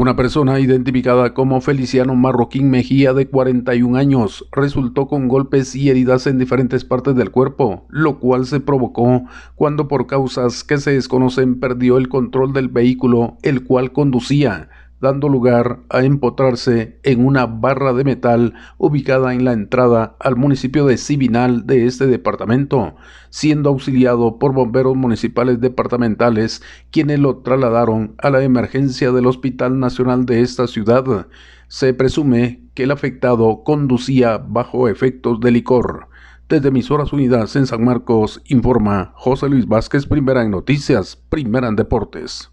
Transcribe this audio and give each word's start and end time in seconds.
Una 0.00 0.14
persona 0.14 0.60
identificada 0.60 1.34
como 1.34 1.60
Feliciano 1.60 2.14
Marroquín 2.14 2.70
Mejía 2.70 3.14
de 3.14 3.26
41 3.26 3.98
años 3.98 4.46
resultó 4.52 5.08
con 5.08 5.26
golpes 5.26 5.74
y 5.74 5.90
heridas 5.90 6.28
en 6.28 6.38
diferentes 6.38 6.84
partes 6.84 7.16
del 7.16 7.32
cuerpo, 7.32 7.84
lo 7.88 8.20
cual 8.20 8.46
se 8.46 8.60
provocó 8.60 9.24
cuando 9.56 9.88
por 9.88 10.06
causas 10.06 10.62
que 10.62 10.78
se 10.78 10.92
desconocen 10.92 11.58
perdió 11.58 11.98
el 11.98 12.08
control 12.08 12.52
del 12.52 12.68
vehículo 12.68 13.38
el 13.42 13.64
cual 13.64 13.90
conducía, 13.90 14.68
dando 15.00 15.28
lugar 15.28 15.80
a 15.90 16.02
empotrarse 16.02 16.98
en 17.02 17.24
una 17.24 17.46
barra 17.46 17.92
de 17.92 18.04
metal 18.04 18.54
ubicada 18.78 19.34
en 19.34 19.44
la 19.44 19.52
entrada 19.52 20.16
al 20.18 20.36
municipio 20.36 20.86
de 20.86 20.96
Sibinal 20.96 21.66
de 21.66 21.86
este 21.86 22.06
departamento, 22.06 22.96
siendo 23.30 23.70
auxiliado 23.70 24.38
por 24.38 24.52
bomberos 24.52 24.96
municipales 24.96 25.60
departamentales 25.60 26.62
quienes 26.90 27.18
lo 27.18 27.38
trasladaron 27.38 28.14
a 28.18 28.30
la 28.30 28.42
emergencia 28.42 29.12
del 29.12 29.26
Hospital 29.26 29.78
Nacional 29.78 30.26
de 30.26 30.40
esta 30.40 30.66
ciudad. 30.66 31.28
Se 31.68 31.94
presume 31.94 32.64
que 32.74 32.84
el 32.84 32.90
afectado 32.90 33.62
conducía 33.64 34.38
bajo 34.38 34.88
efectos 34.88 35.40
de 35.40 35.50
licor. 35.50 36.08
Desde 36.48 36.68
Emisoras 36.68 37.12
Unidas 37.12 37.56
en 37.56 37.66
San 37.66 37.84
Marcos 37.84 38.40
informa 38.46 39.12
José 39.16 39.50
Luis 39.50 39.66
Vázquez, 39.66 40.06
primera 40.06 40.42
en 40.42 40.50
noticias, 40.50 41.14
primera 41.14 41.68
en 41.68 41.76
deportes. 41.76 42.50